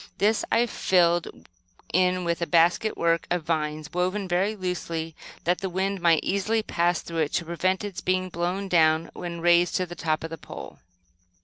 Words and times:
This 0.17 0.43
I 0.51 0.65
filled 0.65 1.27
in 1.93 2.23
with 2.25 2.41
a 2.41 2.47
basket 2.47 2.97
work 2.97 3.27
of 3.29 3.43
vines, 3.43 3.93
woven 3.93 4.27
very 4.27 4.55
loosely 4.55 5.15
that 5.43 5.59
the 5.59 5.69
wind 5.69 6.01
might 6.01 6.23
easily 6.23 6.63
pass 6.63 7.01
through 7.03 7.19
it, 7.19 7.33
to 7.33 7.45
prevent 7.45 7.83
its 7.83 8.01
being 8.01 8.27
blown 8.29 8.67
down 8.67 9.11
when 9.13 9.41
raised 9.41 9.75
to 9.75 9.85
the 9.85 9.93
top 9.93 10.23
of 10.23 10.31
the 10.31 10.39
pole. 10.39 10.79